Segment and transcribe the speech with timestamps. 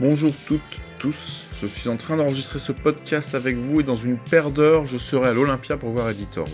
[0.00, 0.60] Bonjour toutes,
[1.00, 1.46] tous.
[1.60, 4.96] Je suis en train d'enregistrer ce podcast avec vous et dans une paire d'heures, je
[4.96, 6.46] serai à l'Olympia pour voir Editors.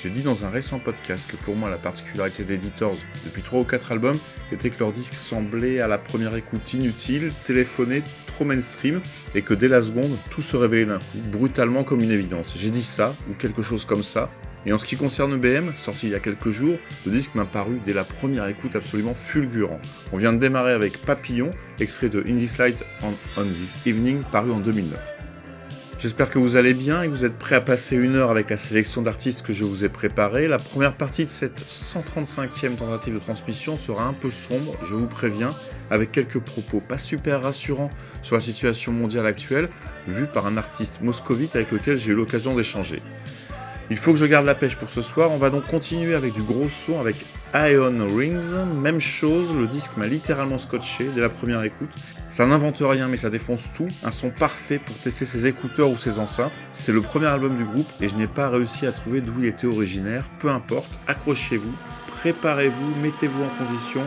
[0.00, 2.94] J'ai dit dans un récent podcast que pour moi la particularité d'Editors
[3.24, 4.20] depuis 3 ou 4 albums
[4.52, 9.00] était que leur disque semblait à la première écoute inutile, téléphoné, trop mainstream,
[9.34, 12.54] et que dès la seconde, tout se révélait d'un coup, brutalement comme une évidence.
[12.56, 14.30] J'ai dit ça, ou quelque chose comme ça,
[14.66, 17.44] et en ce qui concerne BM, sorti il y a quelques jours, le disque m'a
[17.44, 19.80] paru dès la première écoute absolument fulgurant.
[20.12, 21.50] On vient de démarrer avec Papillon,
[21.80, 24.98] extrait de In This Light on, on This Evening, paru en 2009.
[26.04, 28.50] J'espère que vous allez bien et que vous êtes prêts à passer une heure avec
[28.50, 30.48] la sélection d'artistes que je vous ai préparée.
[30.48, 35.06] La première partie de cette 135e tentative de transmission sera un peu sombre, je vous
[35.06, 35.54] préviens,
[35.90, 37.88] avec quelques propos pas super rassurants
[38.20, 39.70] sur la situation mondiale actuelle,
[40.06, 42.98] vue par un artiste moscovite avec lequel j'ai eu l'occasion d'échanger.
[43.90, 46.32] Il faut que je garde la pêche pour ce soir, on va donc continuer avec
[46.32, 47.16] du gros son avec
[47.54, 51.90] Ion Rings, même chose, le disque m'a littéralement scotché dès la première écoute.
[52.30, 55.98] Ça n'invente rien mais ça défonce tout, un son parfait pour tester ses écouteurs ou
[55.98, 56.58] ses enceintes.
[56.72, 59.46] C'est le premier album du groupe et je n'ai pas réussi à trouver d'où il
[59.46, 61.74] était originaire, peu importe, accrochez-vous,
[62.20, 64.00] préparez-vous, mettez-vous en condition,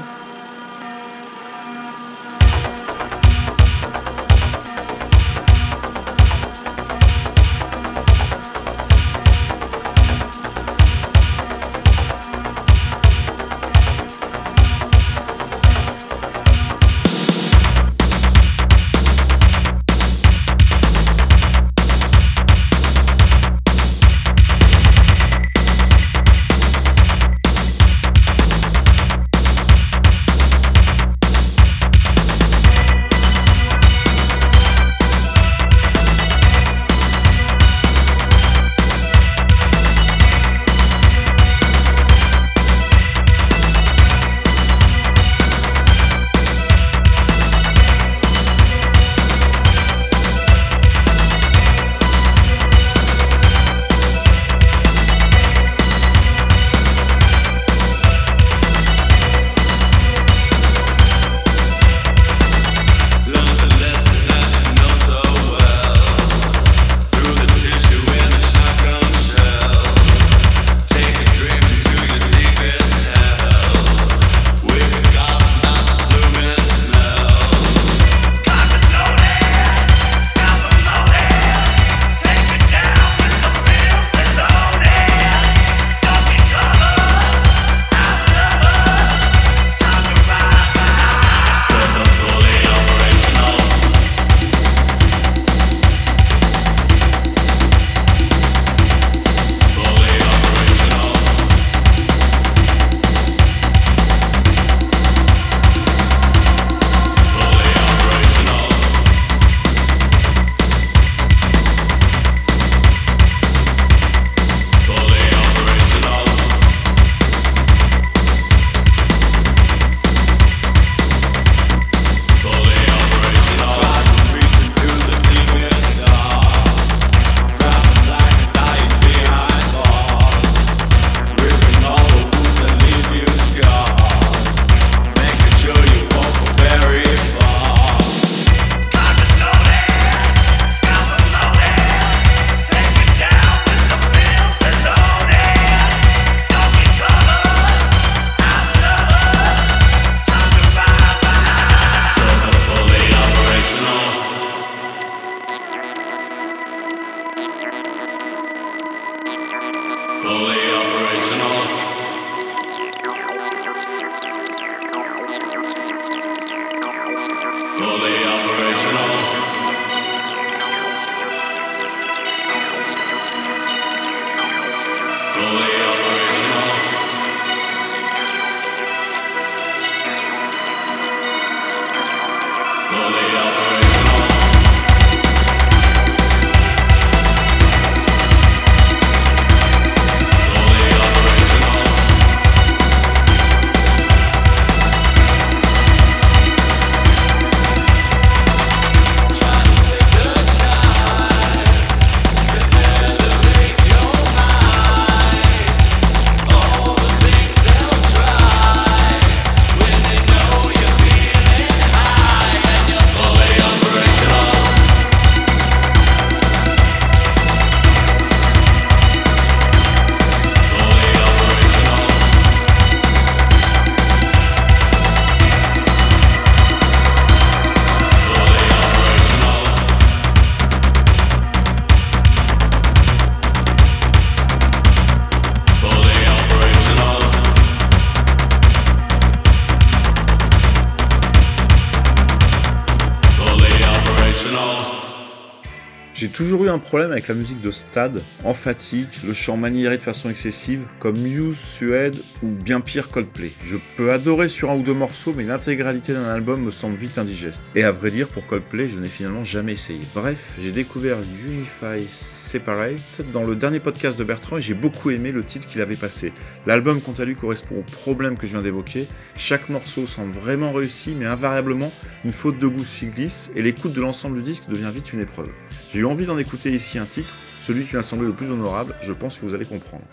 [246.78, 251.18] un problème avec la musique de stade, emphatique, le chant maniéré de façon excessive, comme
[251.18, 253.52] Muse, Suède ou bien pire Coldplay.
[253.66, 257.18] Je peux adorer sur un ou deux morceaux, mais l'intégralité d'un album me semble vite
[257.18, 257.64] indigeste.
[257.74, 260.02] Et à vrai dire, pour Coldplay, je n'ai finalement jamais essayé.
[260.14, 265.32] Bref, j'ai découvert Unify Separate dans le dernier podcast de Bertrand et j'ai beaucoup aimé
[265.32, 266.32] le titre qu'il avait passé.
[266.68, 269.08] L'album, quant à lui, correspond au problème que je viens d'évoquer.
[269.36, 271.92] Chaque morceau semble vraiment réussi, mais invariablement,
[272.24, 275.22] une faute de goût s'y glisse et l'écoute de l'ensemble du disque devient vite une
[275.22, 275.50] épreuve.
[275.98, 279.14] J'ai envie d'en écouter ici un titre, celui qui m'a semblé le plus honorable, je
[279.14, 280.04] pense que vous allez comprendre.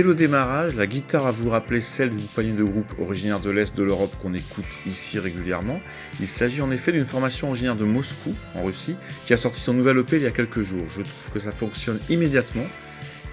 [0.00, 3.50] Dès le démarrage, la guitare a vous rappeler celle d'une poignée de groupes originaires de
[3.50, 5.78] l'Est de l'Europe qu'on écoute ici régulièrement.
[6.20, 9.74] Il s'agit en effet d'une formation originaire de Moscou, en Russie, qui a sorti son
[9.74, 10.84] nouvel EP il y a quelques jours.
[10.88, 12.64] Je trouve que ça fonctionne immédiatement.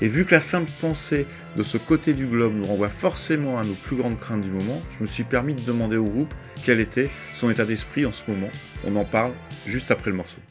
[0.02, 3.64] Et vu que la simple pensée de ce côté du globe nous renvoie forcément à
[3.64, 6.34] nos plus grandes craintes du moment, je me suis permis de demander au groupe
[6.66, 8.50] quel était son état d'esprit en ce moment.
[8.86, 9.32] On en parle
[9.66, 10.42] juste après le morceau.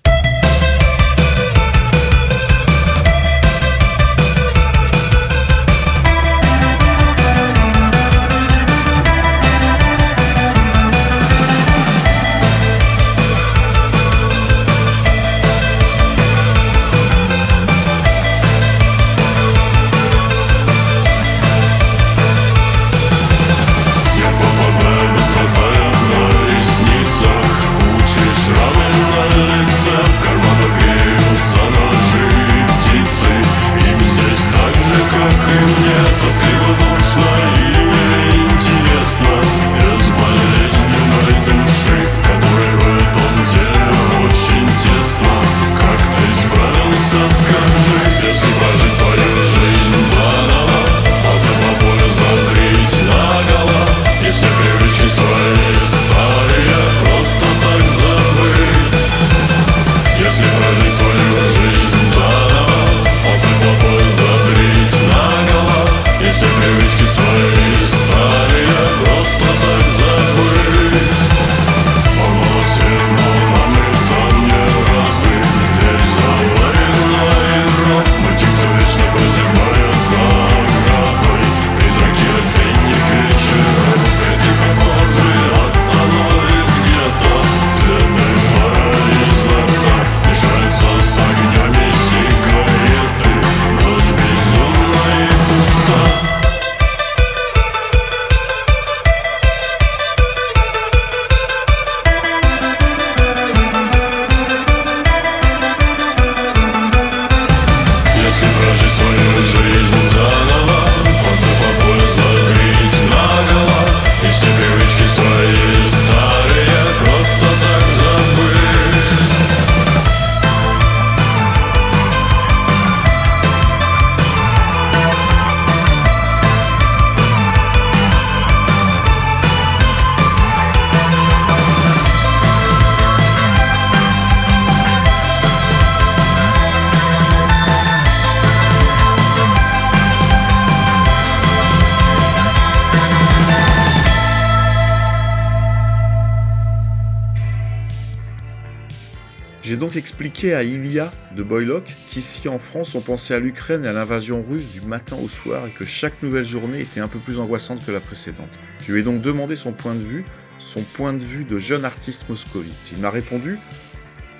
[150.06, 154.40] Expliqué à Ilia de Boylock qu'ici en France on pensait à l'Ukraine et à l'invasion
[154.40, 157.84] russe du matin au soir et que chaque nouvelle journée était un peu plus angoissante
[157.84, 158.49] que la précédente.
[158.82, 160.25] Je lui ai donc demandé son point de vue,
[160.58, 162.92] son point de vue de jeune artiste moscovite.
[162.92, 163.58] Il m'a répondu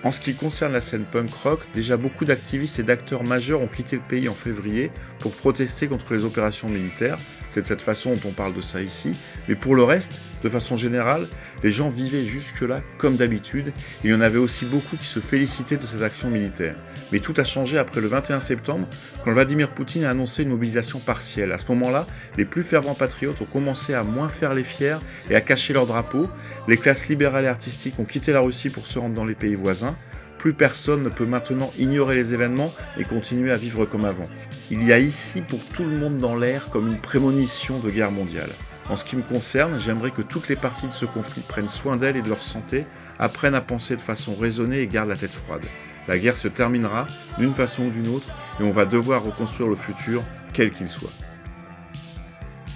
[0.05, 3.67] En ce qui concerne la scène punk rock, déjà beaucoup d'activistes et d'acteurs majeurs ont
[3.67, 7.19] quitté le pays en février pour protester contre les opérations militaires.
[7.57, 9.15] C'est de cette façon dont on parle de ça ici.
[9.49, 11.27] Mais pour le reste, de façon générale,
[11.65, 13.73] les gens vivaient jusque-là comme d'habitude.
[14.05, 16.77] Il y en avait aussi beaucoup qui se félicitaient de cette action militaire.
[17.13, 18.87] Mais tout a changé après le 21 septembre,
[19.25, 21.51] quand Vladimir Poutine a annoncé une mobilisation partielle.
[21.51, 24.99] À ce moment-là, les plus fervents patriotes ont commencé à moins faire les fiers
[25.31, 26.29] et à cacher leurs drapeaux.
[26.69, 29.55] Les classes libérales et artistiques ont quitté la Russie pour se rendre dans les pays
[29.55, 29.97] voisins.
[30.39, 34.29] Plus personne ne peut maintenant ignorer les événements et continuer à vivre comme avant.
[34.71, 38.11] Il y a ici pour tout le monde dans l'air comme une prémonition de guerre
[38.11, 38.51] mondiale.
[38.89, 41.97] En ce qui me concerne, j'aimerais que toutes les parties de ce conflit prennent soin
[41.97, 42.87] d'elles et de leur santé,
[43.19, 45.65] apprennent à penser de façon raisonnée et gardent la tête froide.
[46.07, 49.75] La guerre se terminera d'une façon ou d'une autre et on va devoir reconstruire le
[49.75, 50.23] futur,
[50.53, 51.11] quel qu'il soit.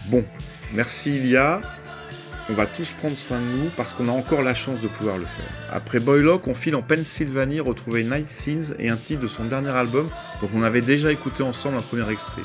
[0.07, 0.25] Bon,
[0.75, 1.61] merci Ilia.
[2.51, 5.19] On va tous prendre soin de nous parce qu'on a encore la chance de pouvoir
[5.19, 5.55] le faire.
[5.73, 9.69] Après Boylock, on file en Pennsylvanie retrouver Night Scenes et un titre de son dernier
[9.69, 10.09] album
[10.41, 12.43] dont on avait déjà écouté ensemble un premier extrait.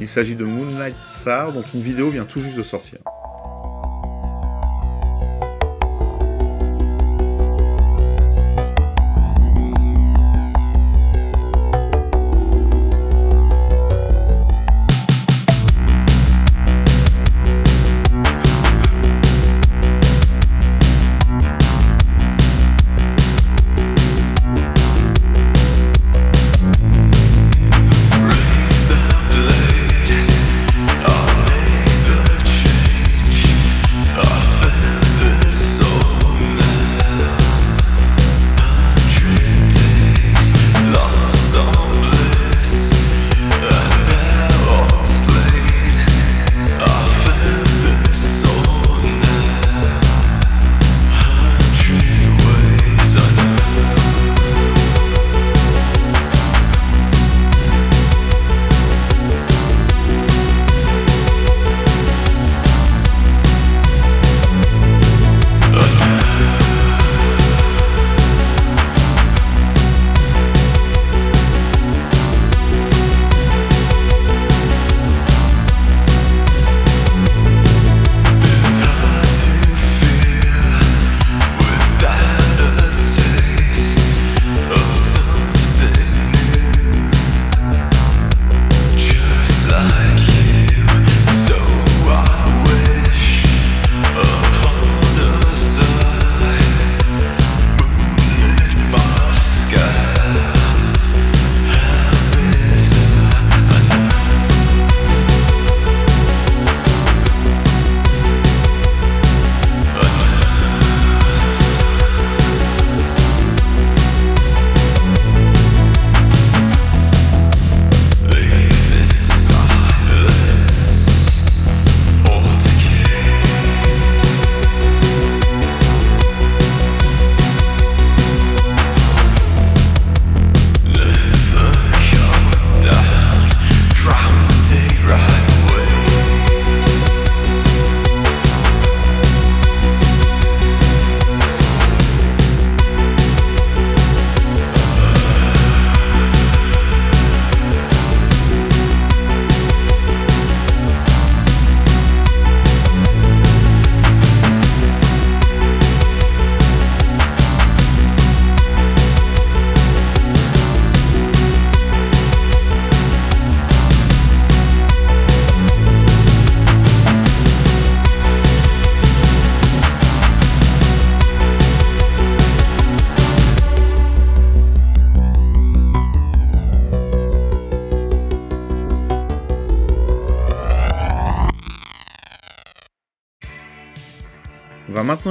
[0.00, 2.98] Il s'agit de Moonlight Tsar dont une vidéo vient tout juste de sortir.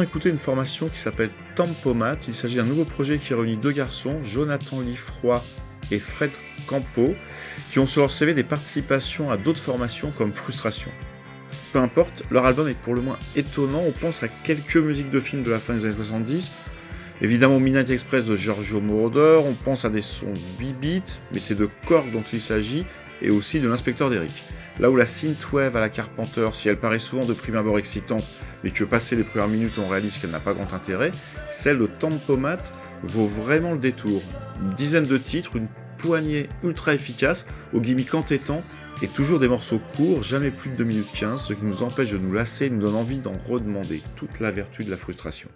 [0.01, 2.17] Écouter une formation qui s'appelle Tempomat.
[2.27, 5.43] Il s'agit d'un nouveau projet qui réunit deux garçons, Jonathan Liffroy
[5.91, 6.31] et Fred
[6.67, 7.15] Campo,
[7.71, 10.91] qui ont sur leur CV des participations à d'autres formations comme Frustration.
[11.73, 15.19] Peu importe, leur album est pour le moins étonnant, on pense à quelques musiques de
[15.19, 16.51] films de la fin des années 70,
[17.21, 21.55] évidemment Midnight Express de Giorgio Moroder, on pense à des sons 8 bits, mais c'est
[21.55, 22.85] de Korg dont il s'agit,
[23.21, 24.43] et aussi de l'inspecteur d'Eric.
[24.79, 28.29] Là où la synthwave à la Carpenter, si elle paraît souvent de prime abord excitante,
[28.63, 31.11] mais que passé les premières minutes on réalise qu'elle n'a pas grand intérêt,
[31.49, 32.63] celle de Tempomat
[33.03, 34.21] vaut vraiment le détour.
[34.61, 38.61] Une dizaine de titres, une poignée ultra efficace, au gimmick entêtant,
[39.01, 42.11] et toujours des morceaux courts, jamais plus de 2 minutes 15, ce qui nous empêche
[42.11, 45.49] de nous lasser et nous donne envie d'en redemander toute la vertu de la frustration.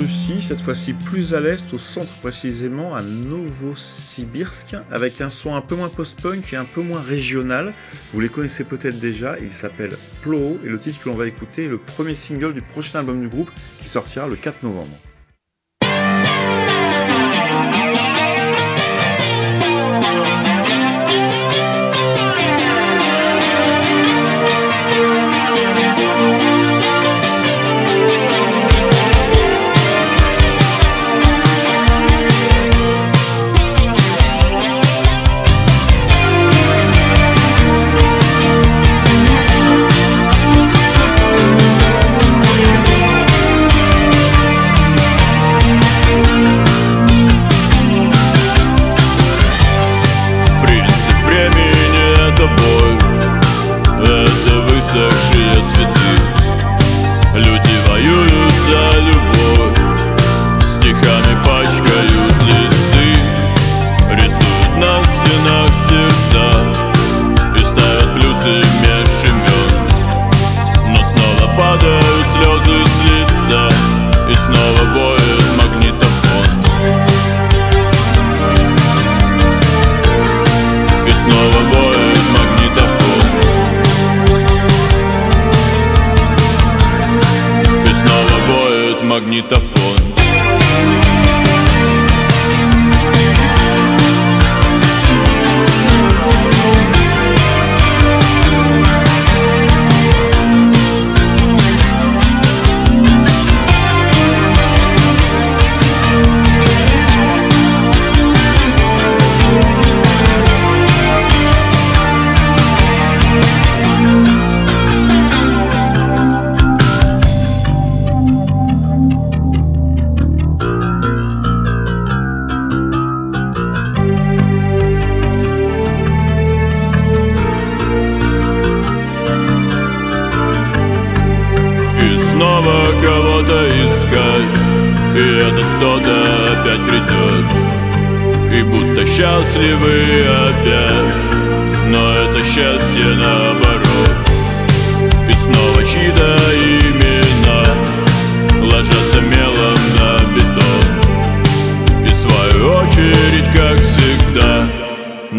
[0.00, 5.60] Russie, cette fois-ci plus à l'est, au centre précisément, à Novosibirsk, avec un son un
[5.60, 7.74] peu moins post-punk et un peu moins régional.
[8.14, 11.66] Vous les connaissez peut-être déjà, il s'appelle Ploho, et le titre que l'on va écouter
[11.66, 13.50] est le premier single du prochain album du groupe
[13.82, 14.96] qui sortira le 4 novembre.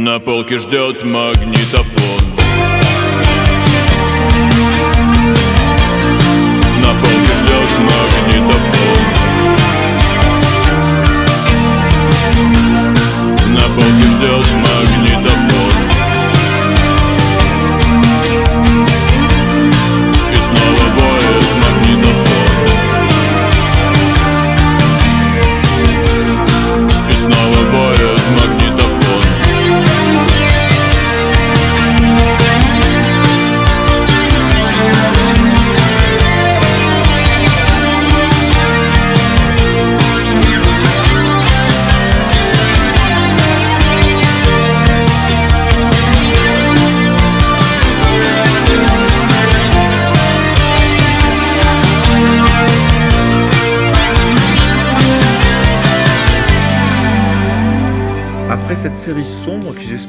[0.03, 2.21] На полке ждет магнитофон.
[6.81, 8.99] На полке ждет магнитофон.
[13.53, 14.50] На полке ждет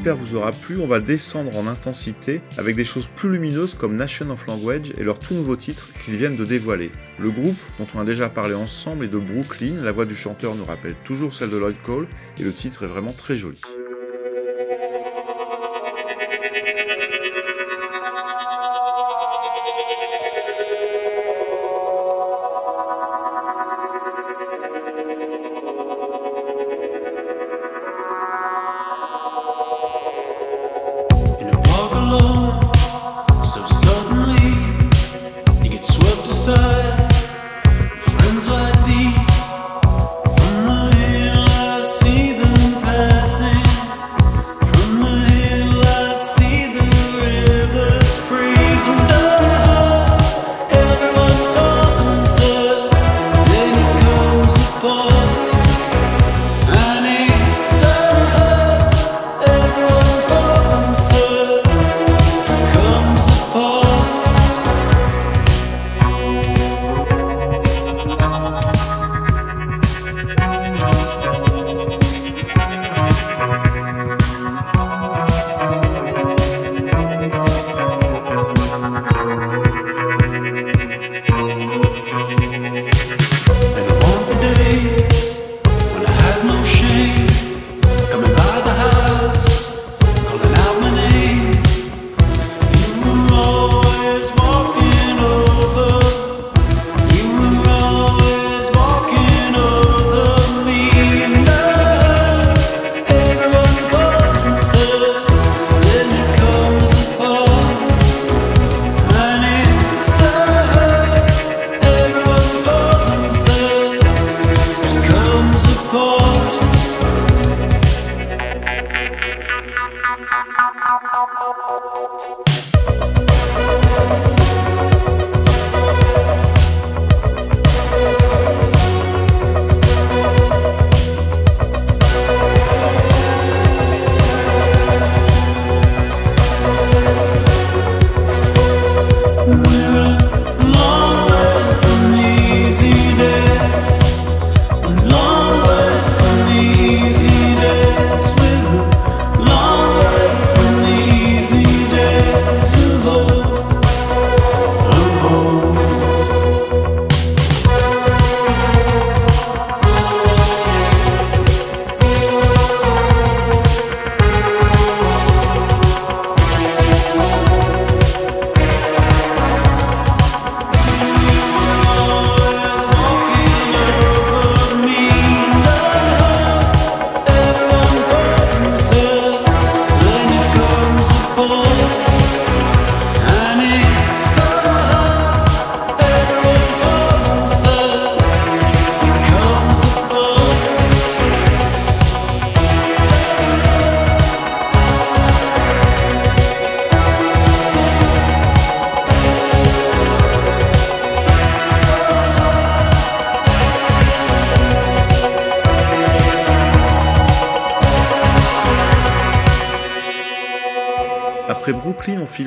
[0.05, 3.95] j'espère vous aura plu, on va descendre en intensité avec des choses plus lumineuses comme
[3.95, 6.91] Nation of Language et leur tout nouveau titre qu'ils viennent de dévoiler.
[7.21, 10.57] Le groupe, dont on a déjà parlé ensemble, est de Brooklyn, la voix du chanteur
[10.57, 13.61] nous rappelle toujours celle de Lloyd Cole et le titre est vraiment très joli.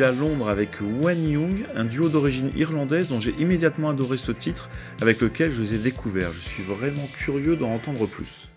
[0.03, 4.69] à Londres avec Wen Young, un duo d'origine irlandaise dont j'ai immédiatement adoré ce titre,
[5.01, 6.34] avec lequel je les ai découverts.
[6.34, 8.49] Je suis vraiment curieux d'en entendre plus.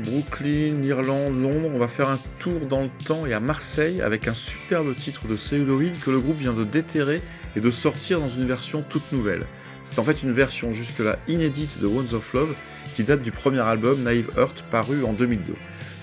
[0.00, 1.70] Brooklyn, l'Irlande, Londres.
[1.74, 5.26] On va faire un tour dans le temps et à Marseille avec un superbe titre
[5.28, 7.20] de celluloid que le groupe vient de déterrer
[7.56, 9.44] et de sortir dans une version toute nouvelle.
[9.84, 12.54] C'est en fait une version jusque-là inédite de Wounds of Love
[12.96, 15.54] qui date du premier album Naive Heart paru en 2002.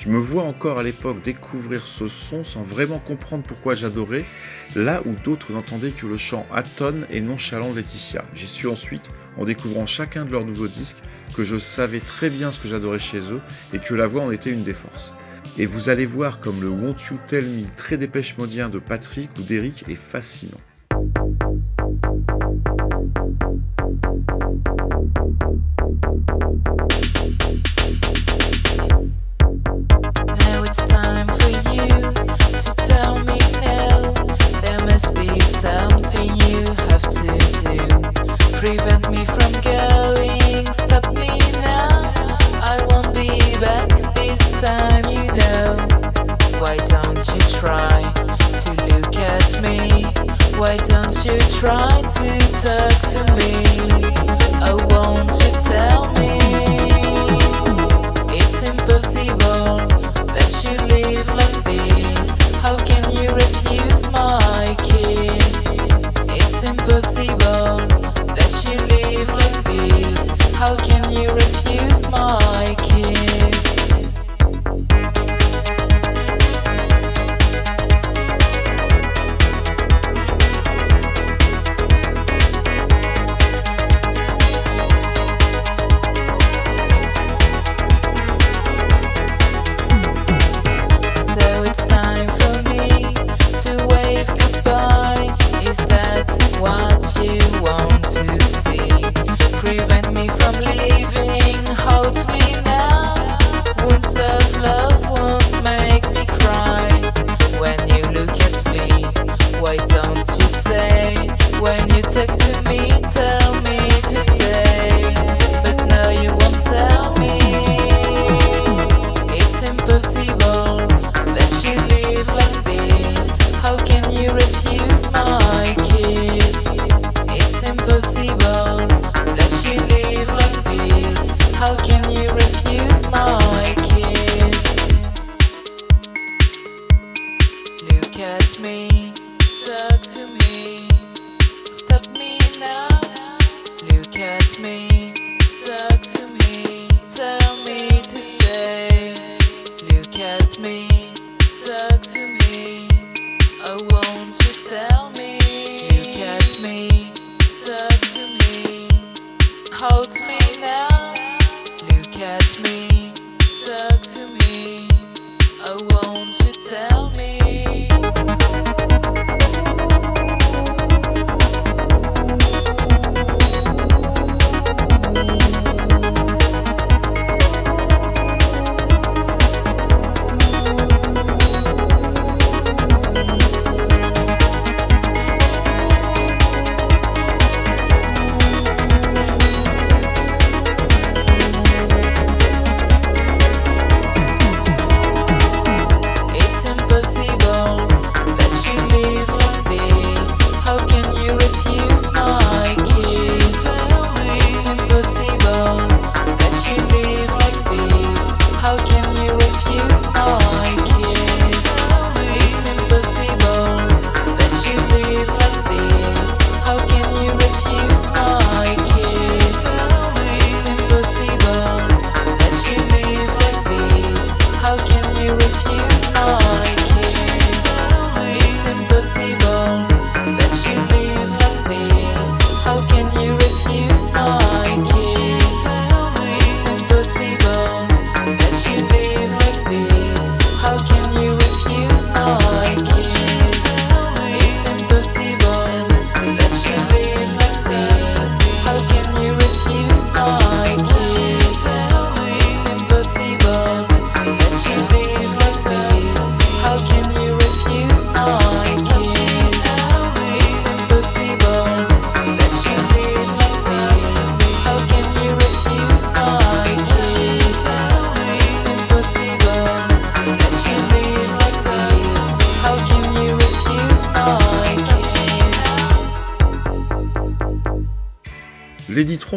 [0.03, 4.25] Je me vois encore à l'époque découvrir ce son sans vraiment comprendre pourquoi j'adorais,
[4.75, 8.25] là où d'autres n'entendaient que le chant atone et nonchalant de Laetitia.
[8.33, 10.97] J'ai su ensuite, en découvrant chacun de leurs nouveaux disques,
[11.35, 13.41] que je savais très bien ce que j'adorais chez eux
[13.73, 15.13] et que la voix en était une des forces.
[15.59, 19.29] Et vous allez voir comme le Won't You Tell Me très dépêche modien de Patrick
[19.37, 20.57] ou d'Eric est fascinant.
[52.63, 52.90] return.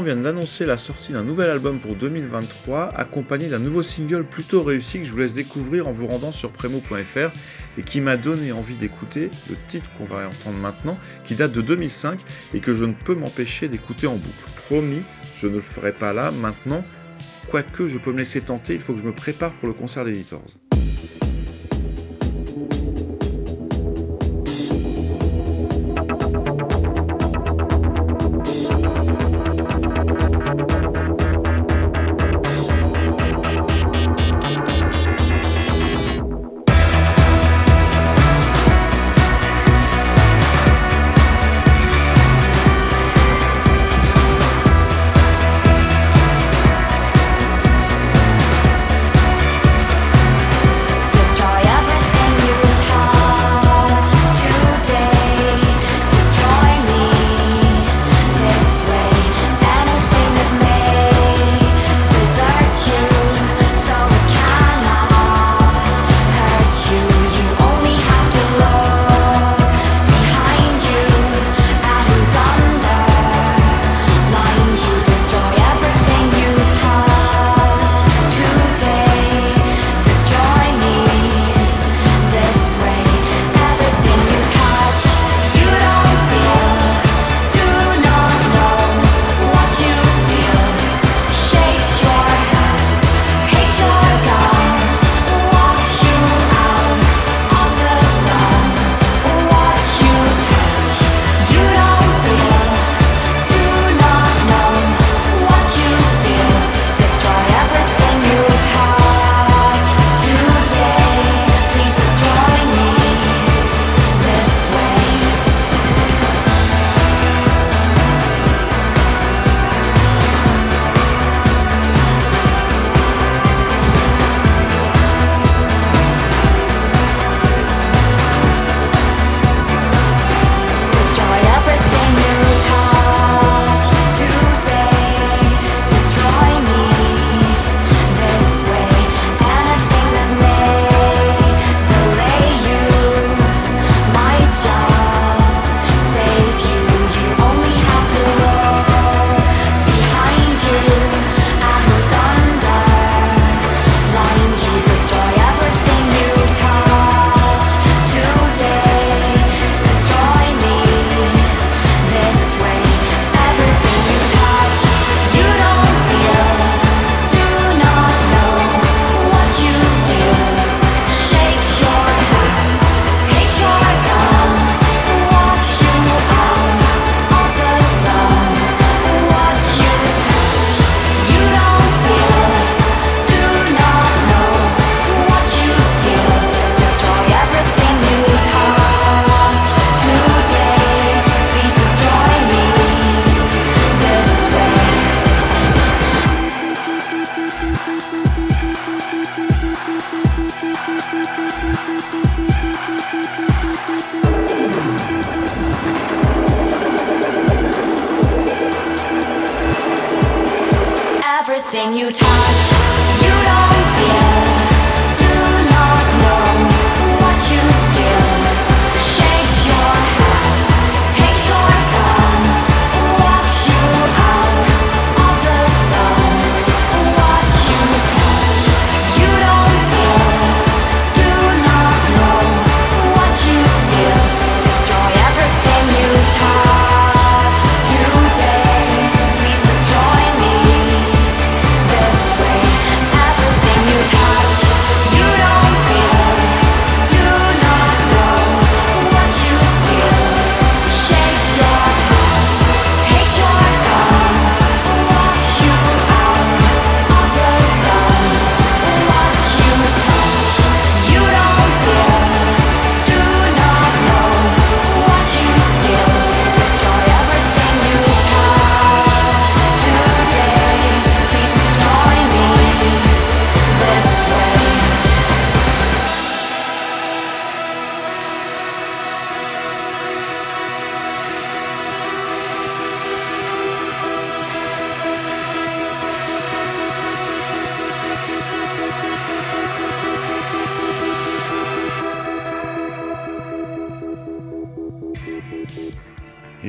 [0.04, 4.98] vient d'annoncer la sortie d'un nouvel album pour 2023, accompagné d'un nouveau single plutôt réussi
[4.98, 7.32] que je vous laisse découvrir en vous rendant sur Premo.fr
[7.78, 11.62] et qui m'a donné envie d'écouter le titre qu'on va entendre maintenant, qui date de
[11.62, 12.20] 2005
[12.52, 14.50] et que je ne peux m'empêcher d'écouter en boucle.
[14.56, 15.02] Promis,
[15.36, 16.84] je ne le ferai pas là maintenant,
[17.48, 20.04] quoique je peux me laisser tenter, il faut que je me prépare pour le concert
[20.04, 20.44] des Editors.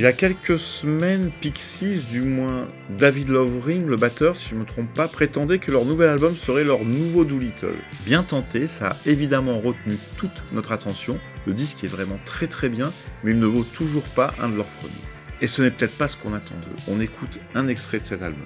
[0.05, 4.65] Y a quelques semaines, Pixies, du moins David Lovering, le batteur, si je ne me
[4.65, 7.73] trompe pas, prétendait que leur nouvel album serait leur nouveau Doolittle.
[8.05, 11.19] Bien tenté, ça a évidemment retenu toute notre attention.
[11.47, 12.93] Le disque est vraiment très très bien,
[13.23, 14.93] mais il ne vaut toujours pas un de leurs premiers.
[15.41, 16.83] Et ce n'est peut-être pas ce qu'on attend d'eux.
[16.87, 18.45] On écoute un extrait de cet album.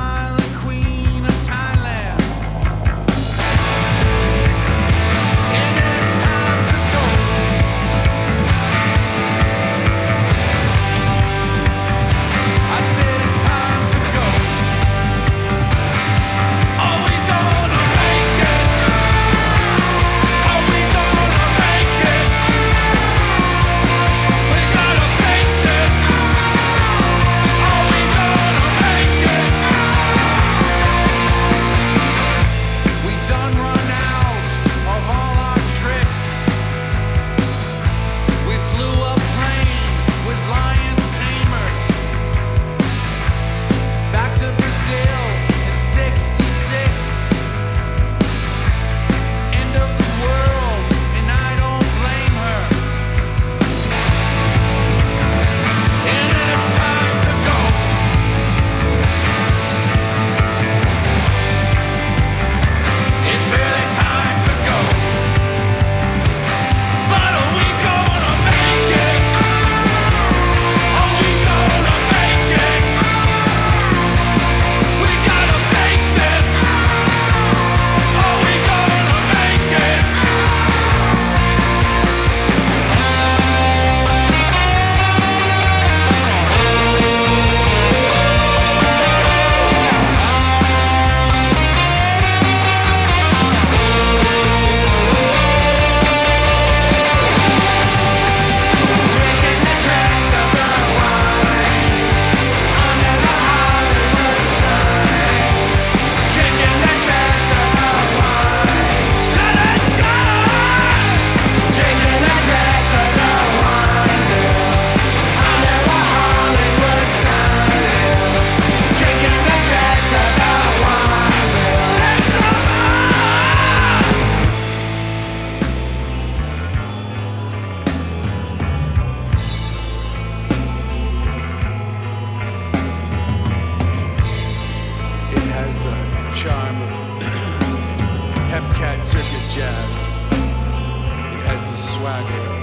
[142.27, 142.60] the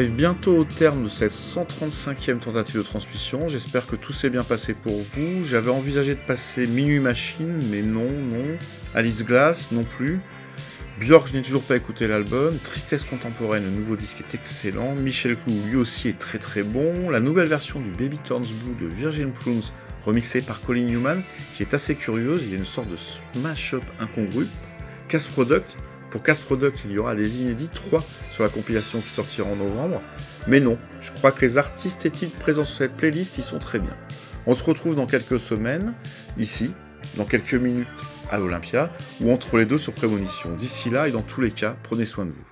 [0.00, 3.48] arrive bientôt au terme de cette 135e tentative de transmission.
[3.48, 5.44] J'espère que tout s'est bien passé pour vous.
[5.44, 8.56] J'avais envisagé de passer Minuit Machine, mais non, non.
[8.94, 10.20] Alice Glass, non plus.
[10.98, 12.56] Björk, je n'ai toujours pas écouté l'album.
[12.64, 14.94] Tristesse contemporaine, le nouveau disque est excellent.
[14.94, 17.10] Michel Clou, lui aussi, est très très bon.
[17.10, 19.60] La nouvelle version du Baby Turns Blue de Virgin Prunes,
[20.02, 21.20] remixée par Colin Newman,
[21.54, 22.44] qui est assez curieuse.
[22.44, 24.46] Il y a une sorte de smash-up incongru.
[25.08, 25.76] Cass Product,
[26.10, 29.56] pour Cass Product, il y aura des inédits 3 sur la compilation qui sortira en
[29.56, 30.02] novembre.
[30.46, 33.78] Mais non, je crois que les artistes et présents sur cette playlist, ils sont très
[33.78, 33.96] bien.
[34.46, 35.94] On se retrouve dans quelques semaines,
[36.38, 36.72] ici,
[37.16, 37.86] dans quelques minutes
[38.30, 38.90] à l'Olympia,
[39.20, 40.54] ou entre les deux sur Prémonition.
[40.54, 42.49] D'ici là, et dans tous les cas, prenez soin de vous.